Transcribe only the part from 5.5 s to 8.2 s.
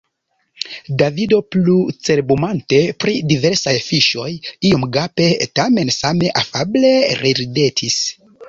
tamen same afable reridetis.